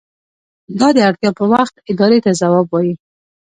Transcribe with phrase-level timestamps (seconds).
[0.79, 2.93] دا د اړتیا په وخت ادارې ته ځواب وايي.